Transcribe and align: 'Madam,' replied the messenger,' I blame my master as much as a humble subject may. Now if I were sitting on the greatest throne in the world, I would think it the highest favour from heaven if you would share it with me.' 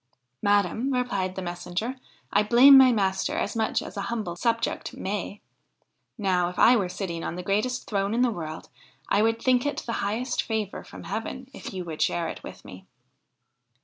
'Madam,' 0.51 0.91
replied 0.91 1.35
the 1.35 1.43
messenger,' 1.43 1.97
I 2.33 2.41
blame 2.41 2.75
my 2.75 2.91
master 2.91 3.37
as 3.37 3.55
much 3.55 3.83
as 3.83 3.95
a 3.95 4.01
humble 4.09 4.35
subject 4.35 4.95
may. 4.95 5.41
Now 6.17 6.49
if 6.49 6.57
I 6.57 6.75
were 6.75 6.89
sitting 6.89 7.23
on 7.23 7.35
the 7.35 7.43
greatest 7.43 7.85
throne 7.87 8.15
in 8.15 8.23
the 8.23 8.31
world, 8.31 8.69
I 9.09 9.21
would 9.21 9.39
think 9.39 9.63
it 9.63 9.77
the 9.85 9.93
highest 10.01 10.41
favour 10.41 10.83
from 10.83 11.03
heaven 11.03 11.49
if 11.53 11.71
you 11.71 11.85
would 11.85 12.01
share 12.01 12.27
it 12.29 12.41
with 12.41 12.65
me.' 12.65 12.87